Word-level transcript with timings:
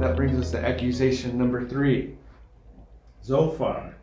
that 0.00 0.16
brings 0.16 0.38
us 0.38 0.50
to 0.52 0.58
accusation 0.64 1.36
number 1.38 1.66
three. 1.66 2.14
Zophar. 3.24 3.94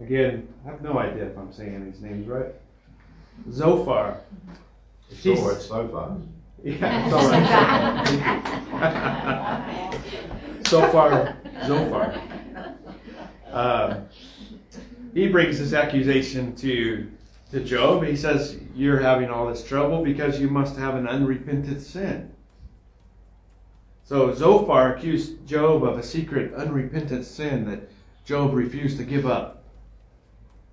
Again, 0.00 0.48
I 0.66 0.70
have 0.70 0.82
no 0.82 0.98
idea 0.98 1.26
if 1.26 1.38
I'm 1.38 1.52
saying 1.52 1.84
these 1.90 2.00
names 2.00 2.26
right. 2.26 2.52
Zophar. 3.50 4.20
It's 5.10 5.22
He's- 5.22 5.38
all 5.38 5.48
right 5.48 5.60
so 5.60 5.88
far. 5.88 6.16
Yeah, 6.64 7.04
it's 7.04 7.12
all 7.14 7.30
right. 7.30 8.06
so 10.66 10.88
far, 10.92 11.36
Zophar. 11.66 12.14
Uh, 13.52 14.00
he 15.14 15.28
brings 15.28 15.58
this 15.60 15.72
accusation 15.72 16.54
to 16.56 17.08
to 17.52 17.60
Job. 17.62 18.02
He 18.04 18.16
says, 18.16 18.58
"You're 18.74 18.98
having 18.98 19.30
all 19.30 19.46
this 19.46 19.62
trouble 19.64 20.02
because 20.02 20.40
you 20.40 20.48
must 20.50 20.76
have 20.76 20.96
an 20.96 21.06
unrepentant 21.06 21.80
sin." 21.82 22.32
So 24.06 24.32
Zophar 24.32 24.94
accused 24.94 25.44
Job 25.48 25.82
of 25.82 25.98
a 25.98 26.02
secret 26.02 26.54
unrepentant 26.54 27.24
sin 27.24 27.68
that 27.68 27.90
Job 28.24 28.54
refused 28.54 28.98
to 28.98 29.04
give 29.04 29.26
up. 29.26 29.64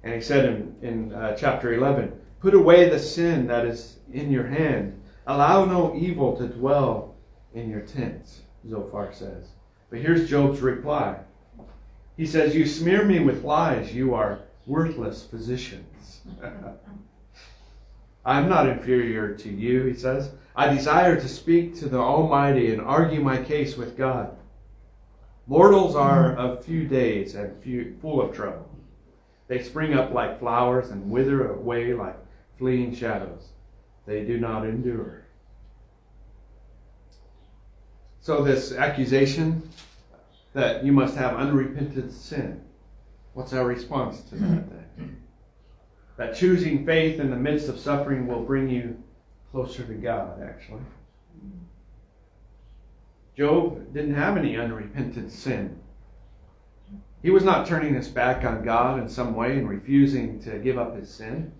And 0.03 0.13
he 0.13 0.21
said 0.21 0.45
in, 0.45 0.75
in 0.83 1.13
uh, 1.13 1.35
chapter 1.35 1.73
11, 1.73 2.13
Put 2.41 2.53
away 2.53 2.89
the 2.89 2.99
sin 2.99 3.47
that 3.47 3.65
is 3.65 3.97
in 4.11 4.31
your 4.31 4.45
hand. 4.45 5.01
Allow 5.25 5.65
no 5.65 5.95
evil 5.95 6.37
to 6.37 6.47
dwell 6.47 7.15
in 7.55 7.71
your 7.71 7.81
tents, 7.81 8.41
Zophar 8.69 9.11
says. 9.11 9.47
But 9.89 9.99
here's 9.99 10.29
Job's 10.29 10.61
reply. 10.61 11.17
He 12.15 12.27
says, 12.27 12.53
You 12.53 12.67
smear 12.67 13.03
me 13.03 13.19
with 13.19 13.43
lies. 13.43 13.95
You 13.95 14.13
are 14.13 14.41
worthless 14.67 15.25
physicians. 15.25 16.21
I'm 18.25 18.47
not 18.47 18.69
inferior 18.69 19.33
to 19.33 19.49
you, 19.49 19.85
he 19.85 19.95
says. 19.95 20.29
I 20.55 20.73
desire 20.73 21.19
to 21.19 21.27
speak 21.27 21.75
to 21.79 21.89
the 21.89 21.97
Almighty 21.97 22.71
and 22.71 22.81
argue 22.81 23.21
my 23.21 23.41
case 23.41 23.75
with 23.75 23.97
God. 23.97 24.37
Mortals 25.47 25.95
are 25.95 26.35
of 26.35 26.63
few 26.63 26.87
days 26.87 27.35
and 27.35 27.61
few, 27.61 27.97
full 28.01 28.21
of 28.21 28.35
trouble. 28.35 28.69
They 29.47 29.61
spring 29.61 29.93
up 29.93 30.13
like 30.13 30.39
flowers 30.39 30.89
and 30.89 31.09
wither 31.09 31.51
away 31.51 31.93
like 31.93 32.17
fleeing 32.57 32.95
shadows. 32.95 33.49
They 34.05 34.23
do 34.23 34.39
not 34.39 34.65
endure. 34.65 35.25
So, 38.21 38.41
this 38.41 38.71
accusation 38.71 39.69
that 40.53 40.85
you 40.85 40.93
must 40.93 41.17
have 41.17 41.35
unrepentant 41.35 42.13
sin, 42.13 42.61
what's 43.33 43.51
our 43.51 43.65
response 43.65 44.21
to 44.29 44.35
that 44.35 44.69
then? 44.69 45.21
That 46.15 46.35
choosing 46.35 46.85
faith 46.85 47.19
in 47.19 47.31
the 47.31 47.35
midst 47.35 47.67
of 47.67 47.79
suffering 47.79 48.27
will 48.27 48.43
bring 48.43 48.69
you 48.69 49.02
closer 49.53 49.83
to 49.83 49.93
God, 49.93 50.41
actually. 50.41 50.81
Mm. 51.37 51.59
Job 53.37 53.93
didn't 53.93 54.15
have 54.15 54.35
any 54.35 54.57
unrepentant 54.57 55.31
sin. 55.31 55.79
He 57.21 57.29
was 57.29 57.43
not 57.43 57.67
turning 57.67 57.93
his 57.93 58.07
back 58.07 58.43
on 58.43 58.65
God 58.65 58.99
in 58.99 59.07
some 59.07 59.35
way 59.35 59.57
and 59.57 59.69
refusing 59.69 60.41
to 60.41 60.57
give 60.57 60.79
up 60.79 60.97
his 60.97 61.13
sin. 61.13 61.53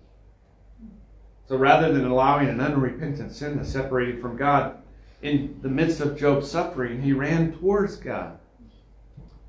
So 1.46 1.56
rather 1.56 1.92
than 1.92 2.04
allowing 2.04 2.48
an 2.48 2.60
unrepentant 2.60 3.32
sin 3.32 3.58
to 3.58 3.64
separate 3.64 4.16
him 4.16 4.20
from 4.20 4.36
God, 4.36 4.76
in 5.22 5.60
the 5.62 5.68
midst 5.68 6.00
of 6.00 6.18
Job's 6.18 6.50
suffering, 6.50 7.00
he 7.00 7.12
ran 7.12 7.52
towards 7.52 7.96
God. 7.96 8.38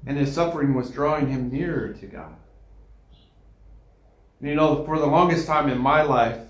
And 0.06 0.18
his 0.18 0.32
suffering 0.32 0.76
was 0.76 0.92
drawing 0.92 1.30
him 1.30 1.52
nearer 1.52 1.94
to 1.94 2.06
God. 2.06 2.36
You 4.40 4.54
know, 4.54 4.86
for 4.86 5.00
the 5.00 5.08
longest 5.08 5.48
time 5.48 5.68
in 5.68 5.80
my 5.80 6.04
life, 6.04 6.45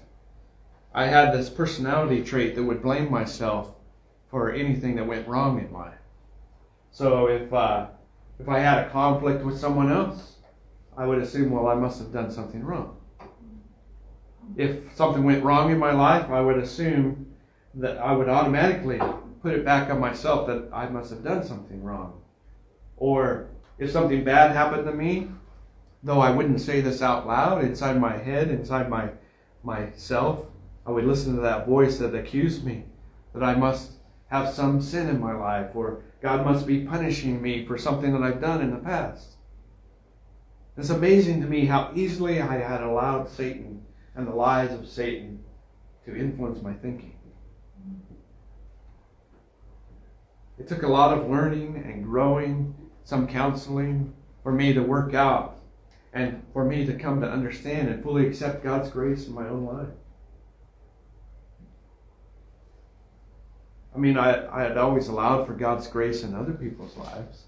I 0.95 1.07
had 1.07 1.33
this 1.33 1.49
personality 1.49 2.23
trait 2.23 2.55
that 2.55 2.63
would 2.63 2.81
blame 2.81 3.11
myself 3.11 3.75
for 4.31 4.53
anything 4.53 4.95
that 4.95 5.05
went 5.05 5.27
wrong 5.27 5.59
in 5.59 5.73
life. 5.73 5.99
So 6.91 7.27
if 7.27 7.53
uh, 7.53 7.87
if 8.39 8.47
I 8.47 8.59
had 8.59 8.77
a 8.77 8.89
conflict 8.89 9.43
with 9.43 9.59
someone 9.59 9.91
else, 9.91 10.37
I 10.97 11.05
would 11.05 11.21
assume, 11.21 11.51
well, 11.51 11.67
I 11.67 11.75
must 11.75 11.99
have 11.99 12.13
done 12.13 12.31
something 12.31 12.63
wrong. 12.63 12.95
If 14.55 14.95
something 14.95 15.25
went 15.25 15.43
wrong 15.43 15.69
in 15.69 15.77
my 15.77 15.91
life, 15.91 16.29
I 16.29 16.39
would 16.39 16.59
assume 16.59 17.33
that 17.73 17.97
I 17.97 18.13
would 18.13 18.29
automatically 18.29 19.01
put 19.41 19.51
it 19.53 19.65
back 19.65 19.89
on 19.89 19.99
myself 19.99 20.47
that 20.47 20.69
I 20.71 20.87
must 20.87 21.09
have 21.09 21.25
done 21.25 21.43
something 21.43 21.83
wrong. 21.83 22.21
Or 22.95 23.49
if 23.79 23.91
something 23.91 24.23
bad 24.23 24.51
happened 24.51 24.85
to 24.85 24.93
me, 24.93 25.27
though 26.03 26.21
I 26.21 26.31
wouldn't 26.31 26.61
say 26.61 26.79
this 26.79 27.01
out 27.01 27.27
loud 27.27 27.65
inside 27.65 27.99
my 27.99 28.15
head, 28.15 28.47
inside 28.47 28.89
my 28.89 29.09
myself, 29.61 30.45
I 30.85 30.91
would 30.91 31.05
listen 31.05 31.35
to 31.35 31.41
that 31.41 31.65
voice 31.65 31.97
that 31.97 32.13
accused 32.13 32.63
me 32.63 32.85
that 33.33 33.43
I 33.43 33.55
must 33.55 33.93
have 34.27 34.53
some 34.53 34.81
sin 34.81 35.09
in 35.09 35.19
my 35.19 35.33
life 35.33 35.71
or 35.75 36.03
God 36.21 36.45
must 36.45 36.65
be 36.65 36.85
punishing 36.85 37.41
me 37.41 37.65
for 37.65 37.77
something 37.77 38.11
that 38.13 38.23
I've 38.23 38.41
done 38.41 38.61
in 38.61 38.71
the 38.71 38.77
past. 38.77 39.35
It's 40.77 40.89
amazing 40.89 41.41
to 41.41 41.47
me 41.47 41.65
how 41.65 41.91
easily 41.95 42.41
I 42.41 42.57
had 42.57 42.81
allowed 42.81 43.29
Satan 43.29 43.85
and 44.15 44.27
the 44.27 44.35
lies 44.35 44.73
of 44.73 44.87
Satan 44.87 45.43
to 46.05 46.15
influence 46.15 46.61
my 46.61 46.73
thinking. 46.73 47.13
It 50.57 50.67
took 50.67 50.83
a 50.83 50.87
lot 50.87 51.17
of 51.17 51.29
learning 51.29 51.83
and 51.85 52.03
growing, 52.03 52.73
some 53.03 53.27
counseling, 53.27 54.13
for 54.43 54.51
me 54.51 54.73
to 54.73 54.81
work 54.81 55.13
out 55.13 55.57
and 56.13 56.43
for 56.53 56.63
me 56.63 56.85
to 56.85 56.93
come 56.93 57.19
to 57.21 57.29
understand 57.29 57.89
and 57.89 58.01
fully 58.01 58.25
accept 58.27 58.63
God's 58.63 58.89
grace 58.89 59.27
in 59.27 59.33
my 59.33 59.47
own 59.47 59.65
life. 59.65 59.89
I 63.95 63.97
mean, 63.97 64.17
I, 64.17 64.45
I 64.53 64.63
had 64.63 64.77
always 64.77 65.07
allowed 65.07 65.47
for 65.47 65.53
God's 65.53 65.87
grace 65.87 66.23
in 66.23 66.35
other 66.35 66.51
people's 66.51 66.97
lives. 66.97 67.45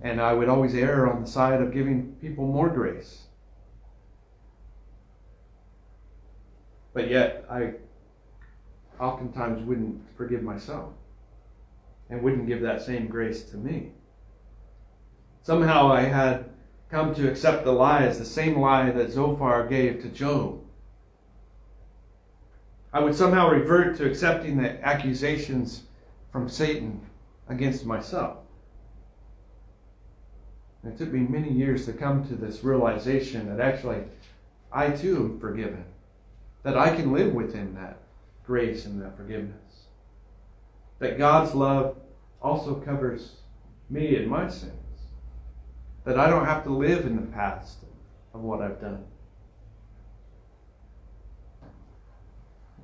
And 0.00 0.20
I 0.20 0.32
would 0.32 0.48
always 0.48 0.74
err 0.74 1.10
on 1.10 1.22
the 1.22 1.28
side 1.28 1.60
of 1.60 1.72
giving 1.72 2.12
people 2.20 2.46
more 2.46 2.68
grace. 2.68 3.24
But 6.94 7.10
yet, 7.10 7.46
I 7.50 7.74
oftentimes 9.00 9.62
wouldn't 9.64 10.00
forgive 10.16 10.42
myself 10.42 10.92
and 12.08 12.22
wouldn't 12.22 12.46
give 12.46 12.62
that 12.62 12.82
same 12.82 13.08
grace 13.08 13.42
to 13.50 13.56
me. 13.56 13.90
Somehow 15.42 15.90
I 15.90 16.02
had 16.02 16.46
come 16.90 17.14
to 17.14 17.28
accept 17.28 17.64
the 17.64 17.72
lie 17.72 18.02
as 18.02 18.18
the 18.18 18.24
same 18.24 18.58
lie 18.58 18.90
that 18.90 19.10
Zophar 19.10 19.66
gave 19.66 20.00
to 20.02 20.08
Job. 20.08 20.60
I 22.96 23.00
would 23.00 23.14
somehow 23.14 23.50
revert 23.50 23.98
to 23.98 24.06
accepting 24.06 24.56
the 24.56 24.82
accusations 24.82 25.82
from 26.32 26.48
Satan 26.48 27.02
against 27.46 27.84
myself. 27.84 28.38
And 30.82 30.94
it 30.94 30.96
took 30.96 31.12
me 31.12 31.20
many 31.20 31.52
years 31.52 31.84
to 31.84 31.92
come 31.92 32.26
to 32.26 32.34
this 32.34 32.64
realization 32.64 33.54
that 33.54 33.60
actually 33.60 34.04
I 34.72 34.88
too 34.92 35.16
am 35.16 35.38
forgiven, 35.38 35.84
that 36.62 36.78
I 36.78 36.96
can 36.96 37.12
live 37.12 37.34
within 37.34 37.74
that 37.74 37.98
grace 38.46 38.86
and 38.86 39.02
that 39.02 39.14
forgiveness, 39.14 39.88
that 40.98 41.18
God's 41.18 41.54
love 41.54 41.98
also 42.40 42.76
covers 42.76 43.32
me 43.90 44.16
and 44.16 44.26
my 44.26 44.48
sins, 44.48 44.72
that 46.04 46.18
I 46.18 46.30
don't 46.30 46.46
have 46.46 46.64
to 46.64 46.70
live 46.70 47.04
in 47.04 47.16
the 47.16 47.30
past 47.30 47.76
of 48.32 48.40
what 48.40 48.62
I've 48.62 48.80
done. 48.80 49.04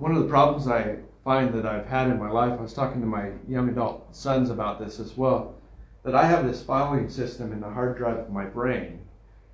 One 0.02 0.16
of 0.16 0.22
the 0.24 0.28
problems 0.28 0.66
I 0.66 0.96
find 1.22 1.54
that 1.54 1.64
I've 1.64 1.86
had 1.86 2.08
in 2.08 2.18
my 2.18 2.28
life, 2.28 2.58
I 2.58 2.62
was 2.62 2.74
talking 2.74 3.00
to 3.02 3.06
my 3.06 3.30
young 3.46 3.68
adult 3.68 4.16
sons 4.16 4.50
about 4.50 4.80
this 4.80 4.98
as 4.98 5.16
well, 5.16 5.54
that 6.02 6.16
I 6.16 6.26
have 6.26 6.44
this 6.44 6.60
filing 6.60 7.08
system 7.08 7.52
in 7.52 7.60
the 7.60 7.70
hard 7.70 7.98
drive 7.98 8.18
of 8.18 8.32
my 8.32 8.44
brain. 8.44 8.98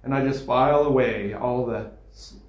And 0.03 0.15
I 0.15 0.25
just 0.25 0.47
file 0.47 0.85
away 0.85 1.35
all 1.35 1.67
the 1.67 1.91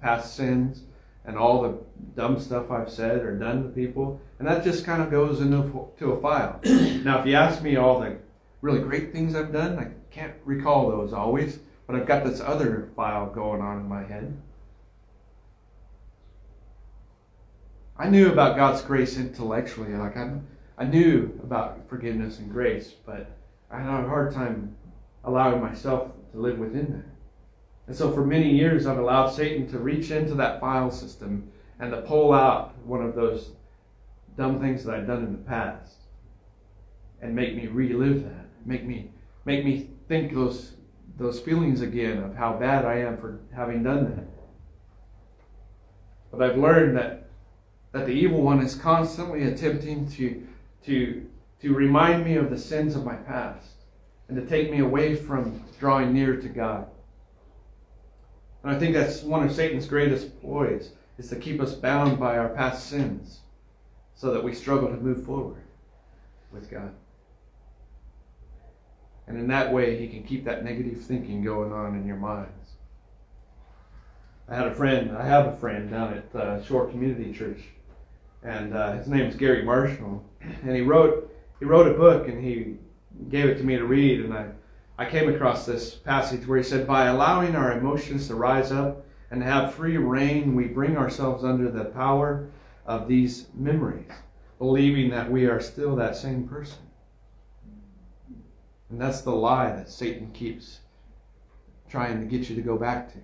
past 0.00 0.34
sins 0.34 0.84
and 1.26 1.36
all 1.36 1.60
the 1.60 1.76
dumb 2.16 2.40
stuff 2.40 2.70
I've 2.70 2.88
said 2.88 3.18
or 3.18 3.36
done 3.36 3.64
to 3.64 3.68
people. 3.68 4.18
And 4.38 4.48
that 4.48 4.64
just 4.64 4.86
kind 4.86 5.02
of 5.02 5.10
goes 5.10 5.42
into 5.42 5.90
to 5.98 6.12
a 6.12 6.22
file. 6.22 6.58
now, 7.04 7.20
if 7.20 7.26
you 7.26 7.34
ask 7.34 7.60
me 7.60 7.76
all 7.76 8.00
the 8.00 8.16
really 8.62 8.80
great 8.80 9.12
things 9.12 9.34
I've 9.34 9.52
done, 9.52 9.78
I 9.78 9.88
can't 10.10 10.32
recall 10.46 10.88
those 10.88 11.12
always, 11.12 11.58
but 11.86 11.96
I've 11.96 12.06
got 12.06 12.24
this 12.24 12.40
other 12.40 12.88
file 12.96 13.26
going 13.26 13.60
on 13.60 13.78
in 13.80 13.86
my 13.86 14.04
head. 14.04 14.34
I 18.00 18.08
knew 18.08 18.32
about 18.32 18.56
God's 18.56 18.80
grace 18.80 19.18
intellectually, 19.18 19.92
like 19.92 20.16
I, 20.16 20.32
I 20.78 20.86
knew 20.86 21.38
about 21.42 21.86
forgiveness 21.86 22.38
and 22.38 22.50
grace, 22.50 22.94
but 23.04 23.30
I 23.70 23.78
had 23.78 24.04
a 24.04 24.08
hard 24.08 24.32
time 24.32 24.74
allowing 25.24 25.60
myself 25.60 26.10
to 26.32 26.40
live 26.40 26.58
within 26.58 26.92
that. 26.92 27.14
And 27.88 27.94
so 27.94 28.10
for 28.10 28.24
many 28.24 28.56
years, 28.56 28.86
I've 28.86 28.96
allowed 28.96 29.28
Satan 29.28 29.68
to 29.68 29.78
reach 29.78 30.10
into 30.10 30.34
that 30.36 30.60
file 30.60 30.90
system 30.90 31.50
and 31.78 31.90
to 31.90 32.00
pull 32.00 32.32
out 32.32 32.74
one 32.86 33.02
of 33.02 33.14
those 33.14 33.50
dumb 34.34 34.60
things 34.60 34.82
that 34.84 34.94
I've 34.94 35.06
done 35.06 35.22
in 35.24 35.32
the 35.32 35.38
past 35.46 35.96
and 37.20 37.36
make 37.36 37.54
me 37.54 37.66
relive 37.66 38.24
that, 38.24 38.46
make 38.64 38.86
me 38.86 39.10
make 39.44 39.62
me 39.62 39.90
think 40.08 40.32
those 40.32 40.72
those 41.18 41.38
feelings 41.38 41.82
again 41.82 42.22
of 42.22 42.34
how 42.34 42.54
bad 42.54 42.86
I 42.86 43.00
am 43.00 43.18
for 43.18 43.40
having 43.54 43.82
done 43.82 44.04
that. 44.04 44.24
But 46.30 46.42
I've 46.42 46.56
learned 46.56 46.96
that 46.96 47.29
that 47.92 48.06
the 48.06 48.12
evil 48.12 48.42
one 48.42 48.60
is 48.60 48.74
constantly 48.74 49.44
attempting 49.44 50.08
to 50.12 50.46
to 50.86 51.26
to 51.60 51.74
remind 51.74 52.24
me 52.24 52.36
of 52.36 52.50
the 52.50 52.58
sins 52.58 52.96
of 52.96 53.04
my 53.04 53.16
past 53.16 53.66
and 54.28 54.36
to 54.36 54.46
take 54.46 54.70
me 54.70 54.78
away 54.78 55.14
from 55.14 55.62
drawing 55.78 56.12
near 56.12 56.36
to 56.36 56.48
God. 56.48 56.86
And 58.62 58.74
I 58.74 58.78
think 58.78 58.94
that's 58.94 59.22
one 59.22 59.42
of 59.42 59.52
Satan's 59.52 59.86
greatest 59.86 60.40
ploys 60.40 60.92
is 61.18 61.28
to 61.28 61.36
keep 61.36 61.60
us 61.60 61.74
bound 61.74 62.18
by 62.18 62.38
our 62.38 62.48
past 62.50 62.86
sins 62.88 63.40
so 64.14 64.32
that 64.32 64.44
we 64.44 64.54
struggle 64.54 64.88
to 64.88 64.96
move 64.96 65.24
forward 65.24 65.62
with 66.52 66.70
God. 66.70 66.92
And 69.26 69.38
in 69.38 69.48
that 69.48 69.72
way, 69.72 69.98
he 69.98 70.08
can 70.08 70.22
keep 70.22 70.44
that 70.44 70.64
negative 70.64 71.00
thinking 71.02 71.42
going 71.42 71.72
on 71.72 71.94
in 71.94 72.06
your 72.06 72.16
minds. 72.16 72.72
I 74.48 74.56
had 74.56 74.66
a 74.66 74.74
friend, 74.74 75.16
I 75.16 75.24
have 75.24 75.46
a 75.46 75.56
friend 75.56 75.90
down 75.90 76.14
at 76.14 76.34
uh, 76.34 76.64
Shore 76.64 76.88
Community 76.88 77.32
Church, 77.32 77.60
and 78.42 78.74
uh, 78.74 78.92
his 78.92 79.08
name 79.08 79.26
is 79.26 79.34
Gary 79.34 79.62
Marshall, 79.62 80.24
and 80.40 80.74
he 80.74 80.82
wrote 80.82 81.34
he 81.58 81.64
wrote 81.64 81.86
a 81.86 81.98
book 81.98 82.28
and 82.28 82.42
he 82.42 82.76
gave 83.28 83.46
it 83.46 83.58
to 83.58 83.64
me 83.64 83.76
to 83.76 83.84
read, 83.84 84.20
and 84.20 84.32
I 84.32 84.50
I 85.00 85.08
came 85.08 85.34
across 85.34 85.64
this 85.64 85.94
passage 85.94 86.46
where 86.46 86.58
he 86.58 86.62
said, 86.62 86.86
By 86.86 87.06
allowing 87.06 87.56
our 87.56 87.72
emotions 87.72 88.28
to 88.28 88.34
rise 88.34 88.70
up 88.70 89.06
and 89.30 89.42
have 89.42 89.72
free 89.72 89.96
rein, 89.96 90.54
we 90.54 90.66
bring 90.66 90.98
ourselves 90.98 91.42
under 91.42 91.70
the 91.70 91.86
power 91.86 92.50
of 92.84 93.08
these 93.08 93.46
memories, 93.54 94.10
believing 94.58 95.08
that 95.08 95.30
we 95.30 95.46
are 95.46 95.58
still 95.58 95.96
that 95.96 96.16
same 96.16 96.46
person. 96.46 96.82
And 98.90 99.00
that's 99.00 99.22
the 99.22 99.30
lie 99.30 99.72
that 99.72 99.88
Satan 99.88 100.32
keeps 100.32 100.80
trying 101.88 102.20
to 102.20 102.26
get 102.26 102.50
you 102.50 102.56
to 102.56 102.60
go 102.60 102.76
back 102.76 103.10
to. 103.14 103.18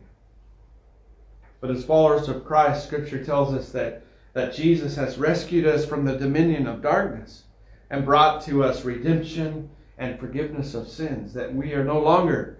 But 1.60 1.70
as 1.70 1.84
followers 1.84 2.30
of 2.30 2.46
Christ, 2.46 2.86
Scripture 2.86 3.22
tells 3.22 3.52
us 3.52 3.70
that, 3.72 4.02
that 4.36 4.52
Jesus 4.52 4.96
has 4.96 5.16
rescued 5.16 5.66
us 5.66 5.86
from 5.86 6.04
the 6.04 6.18
dominion 6.18 6.66
of 6.66 6.82
darkness 6.82 7.44
and 7.88 8.04
brought 8.04 8.42
to 8.42 8.62
us 8.62 8.84
redemption 8.84 9.70
and 9.96 10.20
forgiveness 10.20 10.74
of 10.74 10.90
sins, 10.90 11.32
that 11.32 11.54
we 11.54 11.72
are 11.72 11.82
no 11.82 11.98
longer 11.98 12.58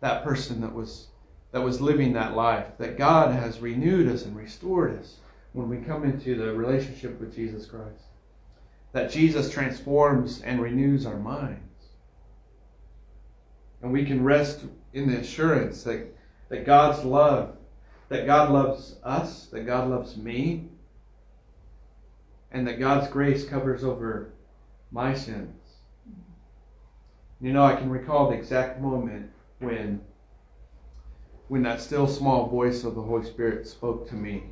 that 0.00 0.24
person 0.24 0.62
that 0.62 0.72
was 0.72 1.08
that 1.52 1.60
was 1.60 1.82
living 1.82 2.14
that 2.14 2.34
life, 2.34 2.64
that 2.78 2.96
God 2.96 3.30
has 3.30 3.60
renewed 3.60 4.08
us 4.08 4.24
and 4.24 4.34
restored 4.34 4.98
us 4.98 5.16
when 5.52 5.68
we 5.68 5.76
come 5.76 6.02
into 6.02 6.34
the 6.34 6.54
relationship 6.54 7.20
with 7.20 7.36
Jesus 7.36 7.66
Christ. 7.66 8.04
That 8.92 9.10
Jesus 9.10 9.50
transforms 9.50 10.40
and 10.40 10.62
renews 10.62 11.04
our 11.04 11.18
minds. 11.18 11.60
And 13.82 13.92
we 13.92 14.06
can 14.06 14.24
rest 14.24 14.64
in 14.94 15.10
the 15.10 15.18
assurance 15.18 15.82
that, 15.82 16.06
that 16.48 16.64
God's 16.64 17.04
love, 17.04 17.54
that 18.08 18.24
God 18.24 18.50
loves 18.50 18.96
us, 19.04 19.44
that 19.48 19.66
God 19.66 19.90
loves 19.90 20.16
me, 20.16 20.70
and 22.50 22.66
that 22.66 22.78
God's 22.78 23.08
grace 23.08 23.44
covers 23.44 23.84
over 23.84 24.32
my 24.90 25.14
sins. 25.14 25.54
You 27.40 27.52
know, 27.52 27.64
I 27.64 27.76
can 27.76 27.90
recall 27.90 28.30
the 28.30 28.36
exact 28.36 28.80
moment 28.80 29.30
when 29.60 30.00
when 31.48 31.62
that 31.62 31.80
still 31.80 32.06
small 32.06 32.46
voice 32.46 32.84
of 32.84 32.94
the 32.94 33.02
Holy 33.02 33.24
Spirit 33.24 33.66
spoke 33.66 34.06
to 34.08 34.14
me. 34.14 34.44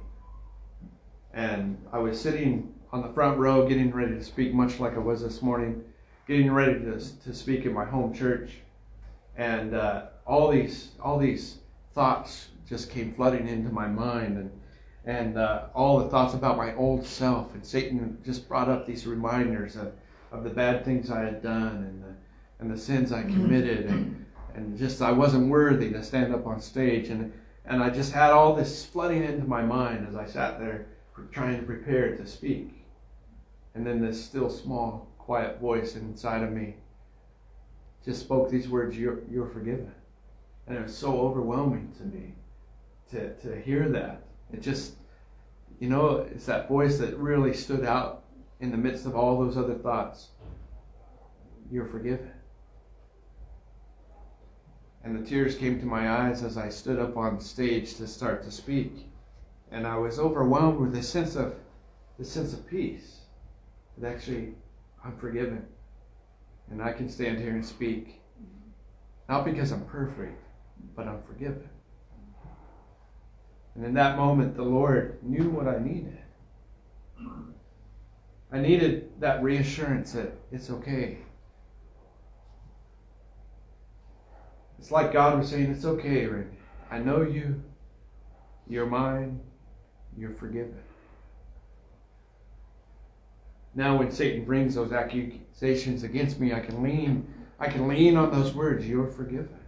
And 1.35 1.77
I 1.93 1.99
was 1.99 2.19
sitting 2.19 2.73
on 2.91 3.03
the 3.03 3.13
front 3.13 3.37
row 3.39 3.69
getting 3.69 3.91
ready 3.91 4.15
to 4.15 4.25
speak, 4.25 4.55
much 4.55 4.81
like 4.81 4.95
I 4.95 5.01
was 5.01 5.21
this 5.21 5.43
morning, 5.43 5.85
getting 6.27 6.51
ready 6.51 6.81
to, 6.81 6.99
to 6.99 7.35
speak 7.35 7.67
in 7.67 7.75
my 7.75 7.85
home 7.85 8.15
church. 8.15 8.53
And 9.37 9.75
uh, 9.75 10.07
all 10.27 10.51
these 10.51 10.93
all 11.03 11.19
these 11.19 11.59
thoughts 11.95 12.49
just 12.69 12.91
came 12.91 13.13
flooding 13.13 13.47
into 13.47 13.71
my 13.71 13.87
mind 13.87 14.39
and 14.39 14.51
and 15.07 15.39
uh, 15.39 15.67
all 15.75 16.01
the 16.01 16.11
thoughts 16.11 16.35
about 16.35 16.57
my 16.57 16.75
old 16.75 17.07
self 17.07 17.55
and 17.55 17.65
Satan 17.65 18.19
just 18.25 18.49
brought 18.49 18.69
up 18.69 18.87
these 18.87 19.07
reminders 19.07 19.77
of, 19.77 19.93
of 20.33 20.45
the 20.45 20.51
bad 20.51 20.85
things 20.85 21.11
I 21.11 21.23
had 21.23 21.43
done 21.43 21.77
and 21.77 22.03
the, 22.03 22.15
and 22.59 22.71
the 22.71 22.79
sins 22.79 23.13
I 23.13 23.23
committed 23.23 23.87
and 23.87 24.25
and 24.55 24.79
just 24.79 25.03
I 25.03 25.13
wasn't 25.13 25.49
worthy 25.49 25.91
to 25.93 26.03
stand 26.03 26.35
up 26.35 26.47
on 26.47 26.61
stage 26.61 27.09
and 27.09 27.33
and 27.65 27.83
I 27.83 27.91
just 27.91 28.13
had 28.13 28.31
all 28.31 28.55
this 28.55 28.85
flooding 28.85 29.25
into 29.25 29.47
my 29.47 29.63
mind 29.63 30.07
as 30.09 30.17
I 30.17 30.27
sat 30.27 30.59
there 30.59 30.87
trying 31.33 31.59
to 31.59 31.67
prepare 31.67 32.17
to 32.17 32.27
speak. 32.27 32.85
And 33.75 33.87
then 33.87 34.01
this 34.01 34.25
still 34.25 34.51
small 34.51 35.09
quiet 35.19 35.61
voice 35.61 35.97
inside 35.97 36.43
of 36.43 36.53
me 36.53 36.77
just 38.05 38.21
spoke 38.21 38.51
these 38.51 38.69
words, 38.69 38.97
You're 38.97 39.21
you're 39.31 39.49
forgiven. 39.49 39.93
And 40.67 40.79
it 40.79 40.83
was 40.83 40.97
so 40.97 41.21
overwhelming 41.21 41.93
to 41.99 42.05
me 42.05 42.35
to, 43.11 43.35
to 43.35 43.61
hear 43.61 43.89
that. 43.91 44.26
It 44.53 44.63
just 44.63 44.95
you 45.79 45.89
know, 45.89 46.27
it's 46.31 46.47
that 46.47 46.69
voice 46.69 46.99
that 46.99 47.17
really 47.19 47.53
stood 47.53 47.85
out 47.85 48.25
in 48.61 48.71
the 48.71 48.77
midst 48.77 49.05
of 49.05 49.15
all 49.15 49.39
those 49.39 49.57
other 49.57 49.75
thoughts. 49.75 50.29
You're 51.71 51.87
forgiven. 51.87 52.31
And 55.05 55.17
the 55.17 55.29
tears 55.29 55.55
came 55.55 55.79
to 55.81 55.87
my 55.87 56.11
eyes 56.11 56.43
as 56.43 56.57
I 56.57 56.69
stood 56.69 56.99
up 56.99 57.17
on 57.17 57.39
stage 57.39 57.95
to 57.97 58.07
start 58.07 58.43
to 58.45 58.51
speak. 58.51 59.09
And 59.71 59.87
I 59.87 59.97
was 59.99 60.19
overwhelmed 60.19 60.81
with 60.81 60.93
this 60.93 61.09
sense 61.09 61.37
of 61.37 61.55
this 62.19 62.33
sense 62.33 62.55
of 62.55 62.67
peace. 62.67 63.21
That 63.99 64.15
actually 64.15 64.55
I'm 65.05 65.17
forgiven. 65.17 65.67
And 66.71 66.83
I 66.83 66.93
can 66.93 67.09
stand 67.09 67.39
here 67.39 67.51
and 67.51 67.65
speak. 67.65 68.21
Not 69.29 69.45
because 69.45 69.73
I'm 69.73 69.85
perfect, 69.85 70.43
but 70.97 71.07
I'm 71.07 71.23
forgiven. 71.23 71.69
And 73.77 73.85
in 73.85 73.95
that 73.95 74.17
moment, 74.17 74.57
the 74.57 74.63
Lord 74.63 75.23
knew 75.23 75.51
what 75.51 75.69
I 75.69 75.79
needed. 75.79 76.19
I 78.51 78.59
needed 78.59 79.21
that 79.21 79.43
reassurance 79.43 80.13
that 80.13 80.33
it's 80.51 80.71
okay. 80.71 81.19
It's 84.79 84.91
like 84.91 85.13
God 85.13 85.39
was 85.39 85.51
saying, 85.51 85.71
It's 85.71 85.85
okay, 85.85 86.27
Rick. 86.27 86.49
I 86.91 86.99
know 86.99 87.23
you. 87.23 87.63
You're 88.69 88.87
mine. 88.87 89.41
You're 90.17 90.33
forgiven. 90.33 90.79
Now 93.75 93.99
when 93.99 94.11
Satan 94.11 94.45
brings 94.45 94.75
those 94.75 94.93
accusations 94.93 96.03
against 96.03 96.41
me, 96.41 96.55
I 96.55 96.61
can 96.61 96.83
lean 96.83 97.27
I 97.59 97.69
can 97.69 97.89
lean 97.89 98.17
on 98.17 98.31
those 98.31 98.55
words, 98.55 98.87
you're 98.87 99.07
forgiven. 99.07 99.59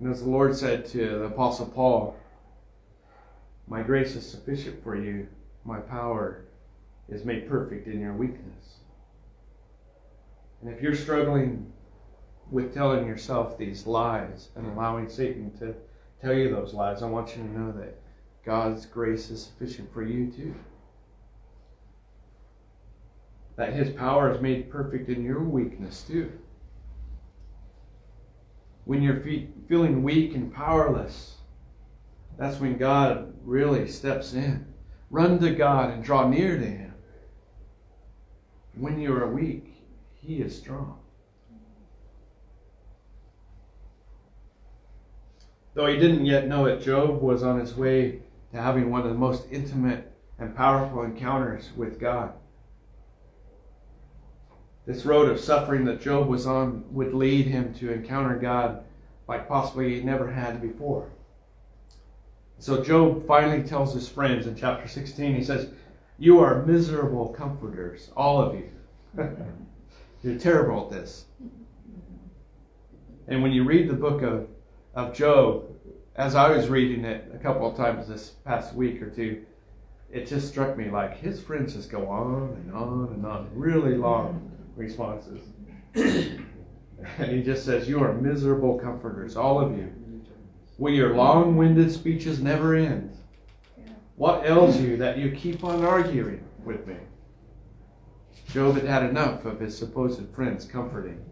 And 0.00 0.10
as 0.10 0.22
the 0.22 0.30
Lord 0.30 0.54
said 0.54 0.86
to 0.86 0.98
the 0.98 1.24
Apostle 1.24 1.66
Paul, 1.66 2.16
My 3.66 3.82
grace 3.82 4.14
is 4.14 4.28
sufficient 4.28 4.82
for 4.82 4.96
you, 4.96 5.26
my 5.64 5.80
power 5.80 6.44
is 7.08 7.24
made 7.24 7.48
perfect 7.48 7.86
in 7.86 8.00
your 8.00 8.12
weakness. 8.12 8.76
And 10.60 10.72
if 10.72 10.80
you're 10.80 10.94
struggling 10.94 11.72
with 12.50 12.74
telling 12.74 13.06
yourself 13.06 13.58
these 13.58 13.86
lies 13.86 14.48
and 14.54 14.66
allowing 14.66 15.08
Satan 15.08 15.56
to 15.58 15.74
tell 16.20 16.32
you 16.32 16.50
those 16.50 16.74
lies, 16.74 17.02
I 17.02 17.06
want 17.06 17.36
you 17.36 17.42
to 17.42 17.58
know 17.58 17.72
that 17.72 17.98
God's 18.44 18.86
grace 18.86 19.30
is 19.30 19.42
sufficient 19.42 19.92
for 19.92 20.02
you 20.02 20.30
too. 20.30 20.54
That 23.56 23.72
His 23.72 23.90
power 23.90 24.32
is 24.32 24.40
made 24.40 24.70
perfect 24.70 25.08
in 25.08 25.24
your 25.24 25.42
weakness 25.42 26.04
too. 26.06 26.32
When 28.88 29.02
you're 29.02 29.20
fe- 29.20 29.50
feeling 29.68 30.02
weak 30.02 30.34
and 30.34 30.50
powerless, 30.50 31.36
that's 32.38 32.58
when 32.58 32.78
God 32.78 33.34
really 33.44 33.86
steps 33.86 34.32
in. 34.32 34.64
Run 35.10 35.38
to 35.40 35.50
God 35.50 35.90
and 35.90 36.02
draw 36.02 36.26
near 36.26 36.56
to 36.56 36.64
Him. 36.64 36.94
When 38.78 38.98
you 38.98 39.14
are 39.14 39.30
weak, 39.30 39.74
he 40.14 40.36
is 40.36 40.56
strong. 40.56 41.00
Though 45.74 45.86
he 45.86 45.98
didn't 45.98 46.24
yet 46.24 46.48
know 46.48 46.64
it, 46.64 46.80
Job 46.80 47.20
was 47.20 47.42
on 47.42 47.60
his 47.60 47.76
way 47.76 48.22
to 48.52 48.56
having 48.56 48.90
one 48.90 49.02
of 49.02 49.10
the 49.10 49.18
most 49.18 49.48
intimate 49.50 50.10
and 50.38 50.56
powerful 50.56 51.02
encounters 51.02 51.68
with 51.76 52.00
God. 52.00 52.32
This 54.88 55.04
road 55.04 55.28
of 55.28 55.38
suffering 55.38 55.84
that 55.84 56.00
Job 56.00 56.28
was 56.28 56.46
on 56.46 56.82
would 56.92 57.12
lead 57.12 57.44
him 57.44 57.74
to 57.74 57.92
encounter 57.92 58.36
God 58.36 58.84
like 59.28 59.46
possibly 59.46 59.94
he 59.94 60.02
never 60.02 60.30
had 60.30 60.62
before. 60.62 61.10
So 62.58 62.82
Job 62.82 63.26
finally 63.26 63.62
tells 63.62 63.92
his 63.92 64.08
friends 64.08 64.46
in 64.46 64.56
chapter 64.56 64.88
16, 64.88 65.36
he 65.36 65.44
says, 65.44 65.68
You 66.18 66.40
are 66.40 66.64
miserable 66.64 67.28
comforters, 67.28 68.10
all 68.16 68.40
of 68.40 68.54
you. 68.54 68.70
You're 70.22 70.38
terrible 70.38 70.86
at 70.86 70.90
this. 70.90 71.26
And 73.26 73.42
when 73.42 73.52
you 73.52 73.64
read 73.64 73.90
the 73.90 73.92
book 73.92 74.22
of, 74.22 74.48
of 74.94 75.12
Job, 75.12 75.68
as 76.16 76.34
I 76.34 76.48
was 76.48 76.68
reading 76.68 77.04
it 77.04 77.30
a 77.34 77.38
couple 77.38 77.70
of 77.70 77.76
times 77.76 78.08
this 78.08 78.30
past 78.46 78.74
week 78.74 79.02
or 79.02 79.10
two, 79.10 79.44
it 80.10 80.26
just 80.26 80.48
struck 80.48 80.78
me 80.78 80.88
like 80.88 81.18
his 81.18 81.42
friends 81.42 81.74
just 81.74 81.90
go 81.90 82.08
on 82.08 82.56
and 82.62 82.72
on 82.72 83.12
and 83.12 83.26
on, 83.26 83.50
really 83.52 83.94
long 83.94 84.47
responses. 84.78 85.42
and 85.94 87.30
he 87.30 87.42
just 87.42 87.64
says, 87.64 87.88
You 87.88 88.02
are 88.02 88.14
miserable 88.14 88.78
comforters, 88.78 89.36
all 89.36 89.60
of 89.60 89.76
you. 89.76 89.92
Will 90.78 90.94
your 90.94 91.14
long 91.14 91.56
winded 91.56 91.90
speeches 91.92 92.40
never 92.40 92.74
end? 92.74 93.16
What 94.16 94.46
ails 94.46 94.80
you 94.80 94.96
that 94.96 95.18
you 95.18 95.32
keep 95.32 95.64
on 95.64 95.84
arguing 95.84 96.44
with 96.64 96.86
me? 96.86 96.96
Job 98.48 98.76
had 98.76 98.84
had 98.84 99.02
enough 99.04 99.44
of 99.44 99.60
his 99.60 99.76
supposed 99.76 100.22
friends 100.34 100.64
comforting. 100.64 101.24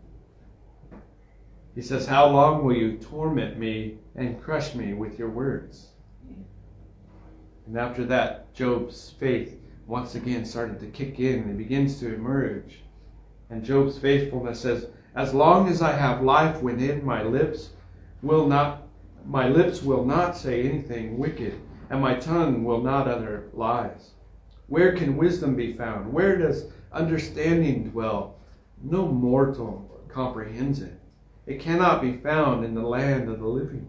He 1.75 1.83
says, 1.83 2.07
How 2.07 2.29
long 2.29 2.65
will 2.65 2.77
you 2.77 2.99
torment 2.99 3.59
me 3.59 3.99
and 4.15 4.43
crush 4.43 4.75
me 4.75 4.95
with 4.95 5.19
your 5.19 5.31
words? 5.31 5.89
And 7.67 7.77
after 7.77 8.05
that, 8.05 8.55
Job's 8.55 9.15
faith 9.19 9.61
once 9.87 10.15
again 10.15 10.45
started 10.45 10.81
to 10.81 10.87
kick 10.87 11.19
in 11.21 11.41
and 11.41 11.59
begins 11.59 11.99
to 12.01 12.15
emerge. 12.15 12.81
And 13.51 13.65
Job's 13.65 13.99
faithfulness 13.99 14.61
says, 14.61 14.87
As 15.15 15.35
long 15.35 15.69
as 15.69 15.83
I 15.83 15.93
have 15.93 16.23
life 16.23 16.63
within 16.63 17.05
my 17.05 17.23
lips, 17.23 17.71
will 18.23 18.47
not 18.47 18.83
my 19.27 19.49
lips 19.49 19.83
will 19.83 20.05
not 20.05 20.37
say 20.37 20.63
anything 20.63 21.19
wicked, 21.19 21.61
and 21.91 22.01
my 22.01 22.15
tongue 22.15 22.63
will 22.63 22.81
not 22.81 23.09
utter 23.09 23.49
lies. 23.53 24.13
Where 24.69 24.95
can 24.95 25.17
wisdom 25.17 25.57
be 25.57 25.73
found? 25.73 26.13
Where 26.13 26.37
does 26.37 26.67
understanding 26.93 27.91
dwell? 27.91 28.37
No 28.83 29.09
mortal 29.09 30.01
comprehends 30.09 30.81
it. 30.81 31.01
It 31.47 31.61
cannot 31.61 32.03
be 32.03 32.17
found 32.17 32.65
in 32.65 32.75
the 32.75 32.83
land 32.83 33.29
of 33.29 33.41
the 33.41 33.47
living. 33.47 33.89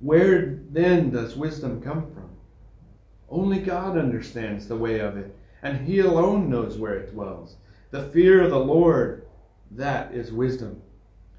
Where 0.00 0.60
then 0.70 1.10
does 1.10 1.36
wisdom 1.36 1.80
come 1.80 2.10
from? 2.12 2.30
Only 3.28 3.60
God 3.60 3.96
understands 3.96 4.66
the 4.66 4.76
way 4.76 4.98
of 5.00 5.16
it, 5.16 5.36
and 5.62 5.86
He 5.86 6.00
alone 6.00 6.48
knows 6.48 6.78
where 6.78 6.94
it 6.94 7.12
dwells. 7.12 7.56
The 7.90 8.04
fear 8.04 8.42
of 8.42 8.50
the 8.50 8.58
Lord, 8.58 9.26
that 9.72 10.12
is 10.12 10.32
wisdom, 10.32 10.82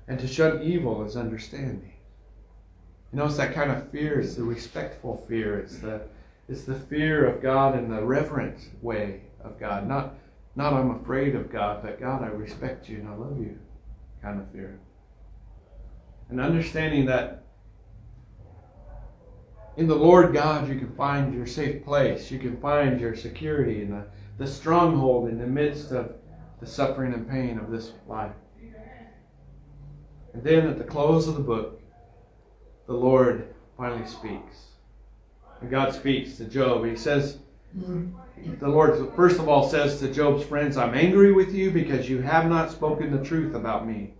and 0.07 0.19
to 0.19 0.27
shun 0.27 0.61
evil 0.61 1.05
is 1.05 1.15
understanding. 1.15 1.93
You 3.13 3.23
it's 3.23 3.37
that 3.37 3.53
kind 3.53 3.71
of 3.71 3.89
fear. 3.91 4.19
It's 4.19 4.35
the 4.35 4.43
respectful 4.43 5.17
fear. 5.27 5.59
It's 5.59 5.79
the 5.79 6.01
it's 6.47 6.63
the 6.63 6.75
fear 6.75 7.25
of 7.25 7.41
God 7.41 7.77
in 7.77 7.89
the 7.89 8.03
reverent 8.03 8.57
way 8.81 9.21
of 9.43 9.59
God. 9.59 9.87
Not 9.87 10.15
not 10.55 10.73
I'm 10.73 10.91
afraid 10.91 11.35
of 11.35 11.51
God, 11.51 11.81
but 11.81 11.99
God, 11.99 12.23
I 12.23 12.27
respect 12.27 12.89
you 12.89 12.97
and 12.97 13.07
I 13.07 13.15
love 13.15 13.39
you 13.39 13.57
kind 14.21 14.39
of 14.39 14.49
fear. 14.51 14.79
And 16.29 16.39
understanding 16.39 17.05
that 17.07 17.43
in 19.77 19.87
the 19.87 19.95
Lord 19.95 20.33
God 20.33 20.67
you 20.67 20.75
can 20.75 20.93
find 20.95 21.33
your 21.33 21.47
safe 21.47 21.83
place, 21.83 22.31
you 22.31 22.39
can 22.39 22.57
find 22.57 22.99
your 22.99 23.15
security 23.15 23.81
in 23.81 23.91
the, 23.91 24.05
the 24.37 24.47
stronghold 24.47 25.29
in 25.29 25.37
the 25.37 25.47
midst 25.47 25.91
of 25.91 26.15
the 26.61 26.67
suffering 26.67 27.13
and 27.13 27.29
pain 27.29 27.57
of 27.57 27.69
this 27.69 27.91
life. 28.07 28.31
And 30.33 30.43
then 30.43 30.67
at 30.67 30.77
the 30.77 30.83
close 30.85 31.27
of 31.27 31.33
the 31.33 31.41
book, 31.41 31.81
the 32.87 32.93
Lord 32.93 33.53
finally 33.77 34.07
speaks. 34.07 34.67
And 35.59 35.69
God 35.69 35.93
speaks 35.93 36.37
to 36.37 36.45
Job. 36.45 36.85
He 36.85 36.95
says, 36.95 37.39
the 37.73 38.67
Lord, 38.67 39.13
first 39.15 39.39
of 39.39 39.49
all, 39.49 39.67
says 39.67 39.99
to 39.99 40.13
Job's 40.13 40.45
friends, 40.45 40.77
I'm 40.77 40.93
angry 40.93 41.31
with 41.31 41.53
you 41.53 41.71
because 41.71 42.09
you 42.09 42.21
have 42.21 42.47
not 42.47 42.71
spoken 42.71 43.11
the 43.11 43.23
truth 43.23 43.55
about 43.55 43.87
me, 43.87 44.13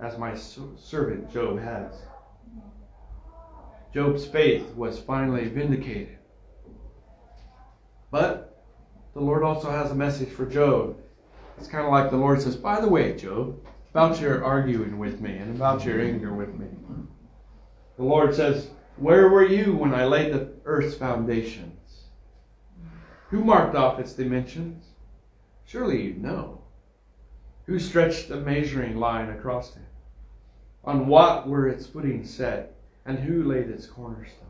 as 0.00 0.18
my 0.18 0.34
servant 0.34 1.32
Job 1.32 1.60
has. 1.60 1.94
Job's 3.92 4.26
faith 4.26 4.74
was 4.74 4.98
finally 4.98 5.48
vindicated. 5.48 6.18
But 8.10 8.64
the 9.14 9.20
Lord 9.20 9.42
also 9.42 9.70
has 9.70 9.90
a 9.90 9.94
message 9.94 10.28
for 10.28 10.46
Job. 10.46 10.98
It's 11.58 11.68
kind 11.68 11.84
of 11.84 11.92
like 11.92 12.10
the 12.10 12.16
Lord 12.16 12.40
says, 12.40 12.56
By 12.56 12.80
the 12.80 12.88
way, 12.88 13.16
Job, 13.16 13.58
about 13.90 14.20
your 14.20 14.44
arguing 14.44 14.98
with 14.98 15.20
me 15.20 15.36
and 15.38 15.56
about 15.56 15.84
your 15.84 16.00
anger 16.00 16.32
with 16.32 16.54
me. 16.54 16.66
The 17.96 18.04
Lord 18.04 18.34
says, 18.34 18.68
Where 18.96 19.28
were 19.28 19.46
you 19.46 19.74
when 19.74 19.94
I 19.94 20.04
laid 20.04 20.32
the 20.32 20.52
earth's 20.64 20.96
foundations? 20.96 22.02
Who 23.30 23.42
marked 23.42 23.74
off 23.74 23.98
its 23.98 24.12
dimensions? 24.12 24.84
Surely 25.64 26.02
you 26.02 26.14
know. 26.14 26.60
Who 27.64 27.78
stretched 27.78 28.28
the 28.28 28.36
measuring 28.36 28.96
line 28.96 29.30
across 29.30 29.74
it? 29.76 29.82
On 30.84 31.08
what 31.08 31.48
were 31.48 31.66
its 31.66 31.86
footings 31.86 32.32
set? 32.32 32.74
And 33.04 33.18
who 33.18 33.44
laid 33.44 33.70
its 33.70 33.86
cornerstone? 33.86 34.46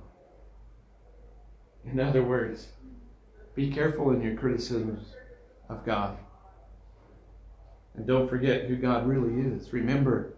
In 1.84 2.00
other 2.00 2.22
words, 2.22 2.68
be 3.54 3.70
careful 3.70 4.10
in 4.10 4.20
your 4.20 4.34
criticisms 4.34 5.14
of 5.68 5.84
God. 5.86 6.18
And 7.96 8.06
don't 8.06 8.28
forget 8.28 8.64
who 8.64 8.76
God 8.76 9.06
really 9.06 9.40
is. 9.40 9.72
Remember, 9.72 10.34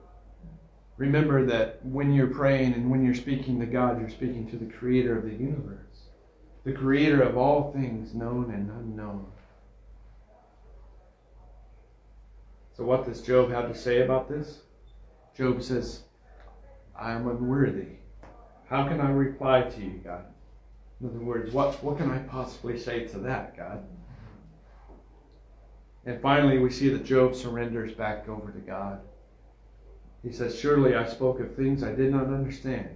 remember 0.97 1.45
that 1.47 1.85
when 1.85 2.13
you're 2.13 2.29
praying 2.29 2.75
and 2.75 2.91
when 2.91 3.05
you're 3.05 3.15
speaking 3.15 3.59
to 3.61 3.67
God, 3.67 4.01
you're 4.01 4.11
speaking 4.11 4.49
to 4.51 4.57
the 4.57 4.67
creator 4.67 5.19
of 5.19 5.25
the 5.25 5.33
universe 5.33 5.89
the 6.69 6.75
creator 6.75 7.23
of 7.23 7.39
all 7.39 7.73
things 7.73 8.15
known 8.15 8.51
and 8.53 8.71
unknown. 8.71 9.25
So, 12.77 12.85
what 12.85 13.07
does 13.07 13.23
Job 13.23 13.51
have 13.51 13.73
to 13.73 13.79
say 13.79 14.03
about 14.03 14.29
this? 14.29 14.59
Job 15.35 15.63
says, 15.63 16.03
I 16.95 17.13
am 17.13 17.27
unworthy. 17.27 17.97
How 18.69 18.87
can 18.87 19.01
I 19.01 19.11
reply 19.11 19.63
to 19.63 19.81
you, 19.81 20.01
God? 20.05 20.27
In 21.01 21.09
other 21.09 21.21
words, 21.21 21.55
what, 21.55 21.83
what 21.83 21.97
can 21.97 22.11
I 22.11 22.19
possibly 22.19 22.79
say 22.79 23.07
to 23.07 23.19
that, 23.21 23.57
God? 23.57 23.83
And 26.09 26.21
finally, 26.23 26.59
we 26.59 26.71
see 26.71 26.89
that 26.89 27.05
Job 27.05 27.35
surrenders 27.35 27.93
back 27.93 28.29
over 28.29 28.51
to 28.51 28.59
God. 28.61 29.01
He 30.23 30.33
says, 30.33 30.59
Surely 30.59 30.95
I 30.95 31.07
spoke 31.07 31.39
of 31.39 31.55
things 31.55 31.83
I 31.83 31.95
did 31.95 32.11
not 32.11 32.27
understand 32.27 32.89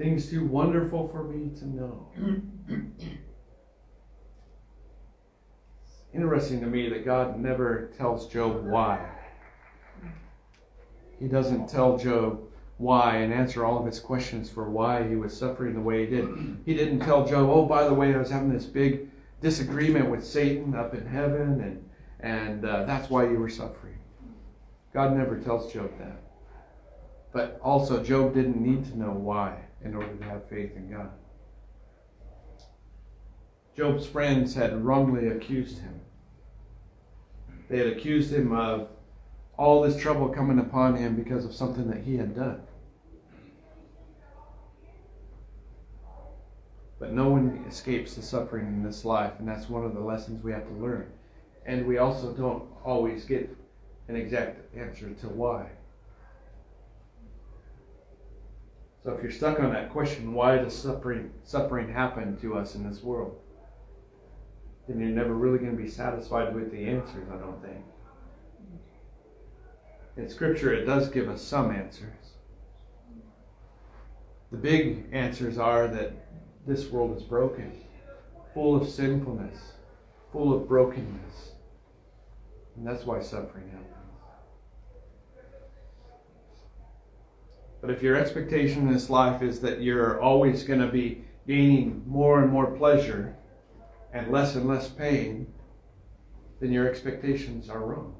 things 0.00 0.30
too 0.30 0.46
wonderful 0.46 1.06
for 1.08 1.24
me 1.24 1.50
to 1.58 1.68
know. 1.68 2.08
Interesting 6.14 6.60
to 6.60 6.66
me 6.66 6.88
that 6.88 7.04
God 7.04 7.38
never 7.38 7.90
tells 7.98 8.26
Job 8.26 8.64
why. 8.64 9.06
He 11.18 11.28
doesn't 11.28 11.68
tell 11.68 11.98
Job 11.98 12.40
why 12.78 13.16
and 13.16 13.32
answer 13.32 13.64
all 13.64 13.78
of 13.78 13.84
his 13.84 14.00
questions 14.00 14.48
for 14.48 14.70
why 14.70 15.06
he 15.06 15.16
was 15.16 15.36
suffering 15.36 15.74
the 15.74 15.80
way 15.80 16.06
he 16.06 16.16
did. 16.16 16.58
He 16.64 16.72
didn't 16.74 17.00
tell 17.00 17.26
Job, 17.26 17.50
oh, 17.50 17.66
by 17.66 17.84
the 17.84 17.92
way, 17.92 18.14
I 18.14 18.18
was 18.18 18.30
having 18.30 18.50
this 18.50 18.64
big 18.64 19.08
disagreement 19.42 20.08
with 20.08 20.26
Satan 20.26 20.74
up 20.74 20.94
in 20.94 21.06
heaven, 21.06 21.60
and, 21.60 21.89
and 22.22 22.64
uh, 22.64 22.84
that's 22.84 23.10
why 23.10 23.24
you 23.24 23.38
were 23.38 23.48
suffering. 23.48 23.98
God 24.92 25.16
never 25.16 25.38
tells 25.38 25.72
Job 25.72 25.90
that. 25.98 26.20
But 27.32 27.60
also, 27.62 28.02
Job 28.02 28.34
didn't 28.34 28.60
need 28.60 28.84
to 28.86 28.98
know 28.98 29.12
why 29.12 29.56
in 29.84 29.94
order 29.94 30.14
to 30.14 30.24
have 30.24 30.48
faith 30.48 30.76
in 30.76 30.90
God. 30.90 31.10
Job's 33.76 34.06
friends 34.06 34.54
had 34.54 34.84
wrongly 34.84 35.28
accused 35.28 35.78
him. 35.78 36.00
They 37.68 37.78
had 37.78 37.86
accused 37.86 38.32
him 38.32 38.52
of 38.52 38.88
all 39.56 39.82
this 39.82 39.96
trouble 39.96 40.28
coming 40.28 40.58
upon 40.58 40.96
him 40.96 41.14
because 41.14 41.44
of 41.44 41.54
something 41.54 41.88
that 41.88 42.02
he 42.02 42.16
had 42.16 42.34
done. 42.34 42.62
But 46.98 47.12
no 47.12 47.28
one 47.30 47.64
escapes 47.68 48.14
the 48.14 48.22
suffering 48.22 48.66
in 48.66 48.82
this 48.82 49.04
life, 49.04 49.34
and 49.38 49.48
that's 49.48 49.70
one 49.70 49.84
of 49.84 49.94
the 49.94 50.00
lessons 50.00 50.42
we 50.42 50.52
have 50.52 50.66
to 50.66 50.74
learn. 50.74 51.10
And 51.66 51.86
we 51.86 51.98
also 51.98 52.32
don't 52.32 52.64
always 52.84 53.24
get 53.24 53.48
an 54.08 54.16
exact 54.16 54.74
answer 54.76 55.10
to 55.10 55.28
why. 55.28 55.70
So 59.02 59.12
if 59.12 59.22
you're 59.22 59.32
stuck 59.32 59.60
on 59.60 59.72
that 59.72 59.90
question, 59.90 60.34
why 60.34 60.56
does 60.58 60.76
suffering 60.76 61.30
suffering 61.44 61.90
happen 61.90 62.36
to 62.38 62.54
us 62.56 62.74
in 62.74 62.88
this 62.88 63.02
world? 63.02 63.38
Then 64.88 65.00
you're 65.00 65.08
never 65.08 65.34
really 65.34 65.58
going 65.58 65.76
to 65.76 65.82
be 65.82 65.88
satisfied 65.88 66.54
with 66.54 66.70
the 66.70 66.86
answers, 66.86 67.28
I 67.32 67.36
don't 67.36 67.62
think. 67.62 67.84
In 70.16 70.28
Scripture, 70.28 70.74
it 70.74 70.84
does 70.84 71.08
give 71.08 71.28
us 71.28 71.40
some 71.40 71.70
answers. 71.70 72.34
The 74.50 74.58
big 74.58 75.06
answers 75.12 75.58
are 75.58 75.86
that 75.88 76.12
this 76.66 76.90
world 76.90 77.16
is 77.16 77.22
broken, 77.22 77.72
full 78.52 78.74
of 78.74 78.88
sinfulness, 78.88 79.74
full 80.32 80.52
of 80.52 80.68
brokenness. 80.68 81.49
And 82.80 82.88
that's 82.88 83.04
why 83.04 83.20
suffering 83.20 83.68
happens. 83.68 83.86
But 87.82 87.90
if 87.90 88.02
your 88.02 88.16
expectation 88.16 88.88
in 88.88 88.92
this 88.92 89.10
life 89.10 89.42
is 89.42 89.60
that 89.60 89.82
you're 89.82 90.18
always 90.18 90.64
going 90.64 90.80
to 90.80 90.86
be 90.86 91.22
gaining 91.46 92.02
more 92.06 92.42
and 92.42 92.50
more 92.50 92.70
pleasure 92.70 93.36
and 94.14 94.32
less 94.32 94.54
and 94.54 94.66
less 94.66 94.88
pain, 94.88 95.52
then 96.60 96.72
your 96.72 96.88
expectations 96.88 97.68
are 97.68 97.80
wrong. 97.80 98.16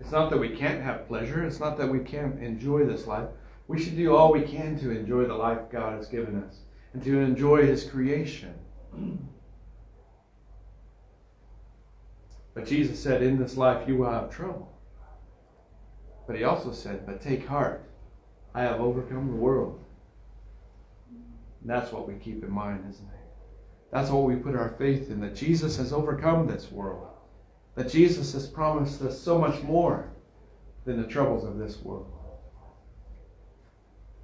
It's 0.00 0.10
not 0.10 0.28
that 0.30 0.38
we 0.38 0.48
can't 0.48 0.82
have 0.82 1.06
pleasure, 1.06 1.44
it's 1.44 1.60
not 1.60 1.78
that 1.78 1.88
we 1.88 2.00
can't 2.00 2.42
enjoy 2.42 2.86
this 2.86 3.06
life. 3.06 3.28
We 3.68 3.80
should 3.80 3.96
do 3.96 4.16
all 4.16 4.32
we 4.32 4.42
can 4.42 4.76
to 4.80 4.90
enjoy 4.90 5.26
the 5.26 5.34
life 5.34 5.70
God 5.70 5.92
has 5.92 6.08
given 6.08 6.42
us 6.42 6.56
and 6.92 7.00
to 7.04 7.20
enjoy 7.20 7.66
His 7.66 7.84
creation. 7.84 8.52
But 12.56 12.66
Jesus 12.66 12.98
said, 12.98 13.22
In 13.22 13.38
this 13.38 13.58
life 13.58 13.86
you 13.86 13.98
will 13.98 14.10
have 14.10 14.30
trouble. 14.30 14.72
But 16.26 16.36
he 16.36 16.44
also 16.44 16.72
said, 16.72 17.04
But 17.04 17.20
take 17.20 17.46
heart, 17.46 17.84
I 18.54 18.62
have 18.62 18.80
overcome 18.80 19.28
the 19.28 19.36
world. 19.36 19.78
And 21.60 21.68
that's 21.68 21.92
what 21.92 22.08
we 22.08 22.14
keep 22.14 22.42
in 22.42 22.50
mind, 22.50 22.86
isn't 22.88 23.04
it? 23.04 23.26
That's 23.92 24.10
what 24.10 24.24
we 24.24 24.36
put 24.36 24.56
our 24.56 24.74
faith 24.78 25.10
in 25.10 25.20
that 25.20 25.36
Jesus 25.36 25.76
has 25.76 25.92
overcome 25.92 26.46
this 26.46 26.72
world, 26.72 27.08
that 27.74 27.90
Jesus 27.90 28.32
has 28.32 28.46
promised 28.46 29.02
us 29.02 29.20
so 29.20 29.38
much 29.38 29.62
more 29.62 30.08
than 30.86 31.00
the 31.00 31.06
troubles 31.06 31.44
of 31.44 31.58
this 31.58 31.82
world. 31.82 32.10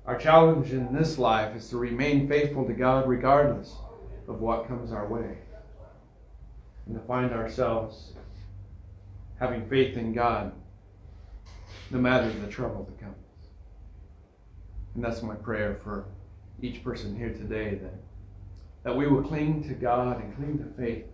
Our 0.07 0.17
challenge 0.17 0.73
in 0.73 0.95
this 0.95 1.19
life 1.19 1.55
is 1.55 1.69
to 1.69 1.77
remain 1.77 2.29
faithful 2.29 2.67
to 2.67 2.73
God 2.73 3.07
regardless 3.07 3.75
of 4.27 4.41
what 4.41 4.67
comes 4.67 4.91
our 4.91 5.07
way, 5.07 5.37
and 6.87 6.95
to 6.95 7.07
find 7.07 7.33
ourselves 7.33 8.13
having 9.39 9.69
faith 9.69 9.97
in 9.97 10.13
God 10.13 10.53
no 11.91 11.99
matter 11.99 12.31
the 12.31 12.49
trouble 12.49 12.85
that 12.85 12.99
comes. 13.01 13.17
And 14.95 15.05
that's 15.05 15.23
my 15.23 15.35
prayer 15.35 15.79
for 15.83 16.07
each 16.61 16.83
person 16.85 17.17
here 17.17 17.33
today 17.33 17.77
that, 17.77 17.95
that 18.85 18.97
we 18.97 19.07
will 19.07 19.23
cling 19.23 19.67
to 19.69 19.75
God 19.75 20.23
and 20.23 20.35
cling 20.37 20.59
to 20.59 20.81
faith 20.81 21.07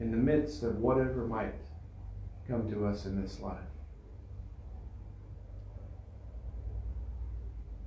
in 0.00 0.10
the 0.10 0.16
midst 0.16 0.62
of 0.62 0.78
whatever 0.78 1.26
might 1.26 1.54
come 2.48 2.70
to 2.70 2.86
us 2.86 3.04
in 3.04 3.20
this 3.20 3.40
life. 3.40 3.58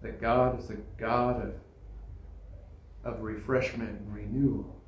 That 0.02 0.22
God 0.22 0.60
is 0.60 0.68
the 0.68 0.78
God 0.98 1.54
of, 3.04 3.14
of 3.14 3.22
refreshment 3.22 3.90
and 3.90 4.14
renewal, 4.14 4.81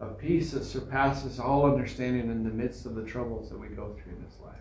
of 0.00 0.18
peace 0.18 0.52
that 0.52 0.64
surpasses 0.64 1.40
all 1.40 1.64
understanding 1.64 2.30
in 2.30 2.44
the 2.44 2.50
midst 2.50 2.84
of 2.84 2.94
the 2.94 3.04
troubles 3.04 3.48
that 3.48 3.58
we 3.58 3.68
go 3.68 3.94
through 3.94 4.12
in 4.12 4.22
this 4.22 4.36
life. 4.44 4.56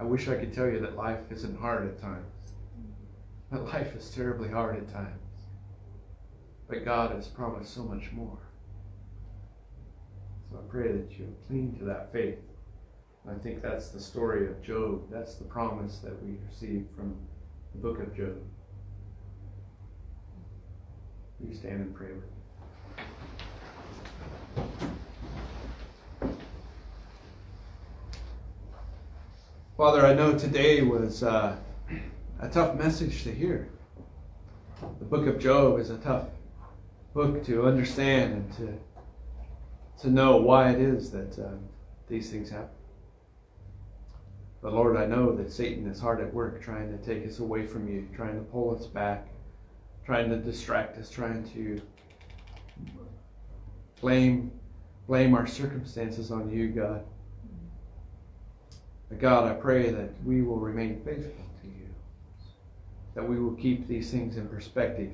I 0.00 0.04
wish 0.04 0.28
I 0.28 0.34
could 0.34 0.52
tell 0.52 0.66
you 0.66 0.80
that 0.80 0.96
life 0.96 1.30
isn't 1.30 1.60
hard 1.60 1.86
at 1.86 2.00
times. 2.00 2.26
That 3.52 3.64
life 3.66 3.94
is 3.94 4.10
terribly 4.10 4.48
hard 4.48 4.76
at 4.76 4.92
times. 4.92 5.18
But 6.68 6.84
God 6.84 7.14
has 7.14 7.28
promised 7.28 7.72
so 7.72 7.84
much 7.84 8.10
more. 8.12 8.38
So 10.50 10.58
I 10.58 10.70
pray 10.70 10.90
that 10.90 11.10
you 11.18 11.32
cling 11.46 11.76
to 11.78 11.84
that 11.84 12.12
faith. 12.12 12.38
I 13.30 13.34
think 13.34 13.62
that's 13.62 13.90
the 13.90 14.00
story 14.00 14.48
of 14.48 14.60
Job. 14.62 15.02
That's 15.10 15.36
the 15.36 15.44
promise 15.44 15.98
that 15.98 16.20
we 16.24 16.34
receive 16.48 16.86
from 16.96 17.14
the 17.72 17.78
book 17.78 18.00
of 18.00 18.16
Job. 18.16 18.38
You 21.48 21.54
stand 21.54 21.80
and 21.80 21.94
pray 21.94 22.08
with 22.08 22.22
me? 22.22 22.28
Father, 29.76 30.06
I 30.06 30.14
know 30.14 30.38
today 30.38 30.82
was 30.82 31.22
uh, 31.22 31.56
a 32.40 32.48
tough 32.48 32.76
message 32.76 33.24
to 33.24 33.34
hear. 33.34 33.68
The 34.98 35.04
book 35.04 35.26
of 35.26 35.38
Job 35.38 35.80
is 35.80 35.90
a 35.90 35.98
tough 35.98 36.28
book 37.14 37.44
to 37.46 37.66
understand 37.66 38.32
and 38.34 38.52
to 38.56 38.78
to 40.02 40.10
know 40.10 40.36
why 40.36 40.70
it 40.70 40.80
is 40.80 41.10
that 41.12 41.38
uh, 41.38 41.52
these 42.08 42.30
things 42.30 42.50
happen. 42.50 42.68
But 44.60 44.72
Lord, 44.72 44.96
I 44.96 45.06
know 45.06 45.34
that 45.36 45.52
Satan 45.52 45.86
is 45.88 46.00
hard 46.00 46.20
at 46.20 46.32
work 46.32 46.60
trying 46.62 46.96
to 46.96 47.04
take 47.04 47.26
us 47.26 47.38
away 47.38 47.66
from 47.66 47.88
you, 47.88 48.08
trying 48.14 48.34
to 48.34 48.42
pull 48.42 48.74
us 48.74 48.86
back, 48.86 49.28
trying 50.04 50.28
to 50.30 50.36
distract 50.36 50.98
us, 50.98 51.10
trying 51.10 51.48
to 51.52 51.80
blame 54.00 54.50
blame 55.06 55.34
our 55.34 55.46
circumstances 55.46 56.30
on 56.30 56.50
you, 56.50 56.68
God. 56.68 57.04
But 59.08 59.20
God, 59.20 59.50
I 59.50 59.54
pray 59.54 59.90
that 59.90 60.10
we 60.24 60.42
will 60.42 60.58
remain 60.58 61.02
faithful 61.04 61.44
to 61.60 61.66
you, 61.66 61.88
that 63.14 63.28
we 63.28 63.38
will 63.38 63.54
keep 63.54 63.86
these 63.86 64.10
things 64.10 64.36
in 64.36 64.48
perspective, 64.48 65.10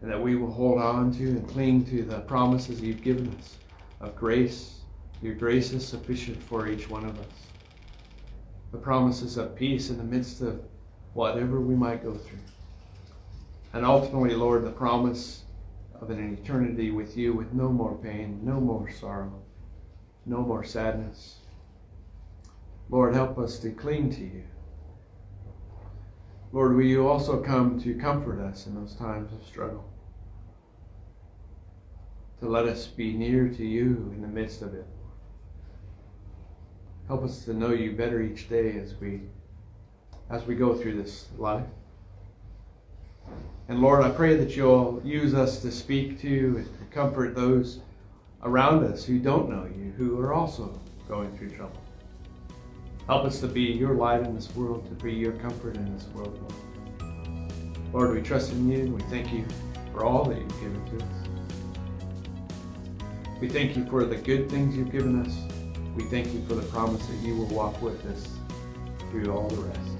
and 0.00 0.10
that 0.10 0.20
we 0.20 0.36
will 0.36 0.50
hold 0.50 0.80
on 0.80 1.12
to 1.14 1.28
and 1.28 1.46
cling 1.48 1.84
to 1.86 2.02
the 2.02 2.20
promises 2.20 2.80
you've 2.80 3.02
given 3.02 3.36
us 3.38 3.56
of 4.00 4.16
grace. 4.16 4.80
Your 5.20 5.34
grace 5.34 5.72
is 5.72 5.86
sufficient 5.86 6.42
for 6.42 6.66
each 6.66 6.88
one 6.88 7.04
of 7.04 7.18
us. 7.18 7.26
The 8.72 8.78
promises 8.78 9.36
of 9.36 9.54
peace 9.54 9.90
in 9.90 9.98
the 9.98 10.04
midst 10.04 10.40
of 10.40 10.62
whatever 11.14 11.60
we 11.60 11.74
might 11.74 12.02
go 12.02 12.14
through. 12.14 12.38
And 13.72 13.84
ultimately, 13.84 14.34
Lord, 14.34 14.64
the 14.64 14.70
promise 14.70 15.44
of 16.00 16.10
an 16.10 16.38
eternity 16.38 16.90
with 16.90 17.16
you 17.16 17.32
with 17.32 17.52
no 17.52 17.68
more 17.68 17.96
pain, 17.96 18.40
no 18.42 18.60
more 18.60 18.90
sorrow, 18.90 19.42
no 20.26 20.38
more 20.38 20.64
sadness 20.64 21.40
Lord, 22.90 23.14
help 23.14 23.38
us 23.38 23.60
to 23.60 23.70
cling 23.70 24.10
to 24.14 24.22
you. 24.22 24.42
Lord, 26.52 26.74
will 26.74 26.82
you 26.82 27.06
also 27.06 27.40
come 27.40 27.80
to 27.82 27.94
comfort 27.94 28.40
us 28.40 28.66
in 28.66 28.74
those 28.74 28.96
times 28.96 29.32
of 29.32 29.46
struggle? 29.46 29.88
To 32.40 32.48
let 32.48 32.66
us 32.66 32.88
be 32.88 33.12
near 33.12 33.48
to 33.48 33.64
you 33.64 34.10
in 34.12 34.22
the 34.22 34.28
midst 34.28 34.60
of 34.60 34.74
it. 34.74 34.86
Help 37.06 37.22
us 37.22 37.44
to 37.44 37.54
know 37.54 37.70
you 37.70 37.92
better 37.92 38.20
each 38.20 38.48
day 38.48 38.76
as 38.76 38.96
we 38.96 39.20
as 40.30 40.46
we 40.46 40.54
go 40.54 40.74
through 40.74 41.02
this 41.02 41.26
life. 41.38 41.66
And 43.68 43.80
Lord, 43.80 44.02
I 44.02 44.10
pray 44.10 44.36
that 44.36 44.56
you'll 44.56 45.00
use 45.04 45.34
us 45.34 45.60
to 45.62 45.70
speak 45.70 46.20
to 46.22 46.56
and 46.58 46.90
comfort 46.90 47.34
those 47.34 47.80
around 48.42 48.84
us 48.84 49.04
who 49.04 49.18
don't 49.18 49.48
know 49.48 49.64
you, 49.64 49.92
who 49.96 50.18
are 50.20 50.32
also 50.32 50.80
going 51.08 51.36
through 51.36 51.50
trouble. 51.50 51.80
Help 53.06 53.24
us 53.24 53.40
to 53.40 53.48
be 53.48 53.62
your 53.62 53.94
light 53.94 54.22
in 54.22 54.34
this 54.34 54.54
world, 54.54 54.86
to 54.88 55.04
be 55.04 55.12
your 55.12 55.32
comfort 55.32 55.76
in 55.76 55.94
this 55.94 56.06
world, 56.14 56.38
Lord. 56.40 56.54
Lord, 57.92 58.14
we 58.14 58.22
trust 58.22 58.52
in 58.52 58.70
you 58.70 58.78
and 58.80 58.94
we 58.94 59.02
thank 59.02 59.32
you 59.32 59.44
for 59.92 60.04
all 60.04 60.24
that 60.24 60.38
you've 60.38 60.60
given 60.60 60.98
to 60.98 61.04
us. 61.04 61.10
We 63.40 63.48
thank 63.48 63.76
you 63.76 63.84
for 63.86 64.04
the 64.04 64.16
good 64.16 64.48
things 64.50 64.76
you've 64.76 64.92
given 64.92 65.24
us. 65.24 65.34
We 65.96 66.04
thank 66.04 66.32
you 66.32 66.44
for 66.46 66.54
the 66.54 66.62
promise 66.62 67.04
that 67.06 67.16
you 67.16 67.36
will 67.36 67.46
walk 67.46 67.80
with 67.82 68.04
us 68.06 68.28
through 69.10 69.32
all 69.32 69.48
the 69.48 69.62
rest. 69.62 69.99